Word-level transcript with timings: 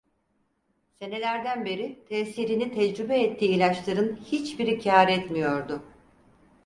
Senelerden 0.99 1.65
beri 1.65 2.03
tesirini 2.09 2.71
tecrübe 2.75 3.21
ettiği 3.23 3.49
ilaçların 3.55 4.15
hiçbiri 4.15 4.79
kar 4.79 5.07
etmiyordu. 5.07 5.83